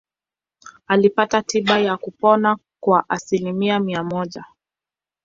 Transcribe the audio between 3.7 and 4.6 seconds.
mia moja.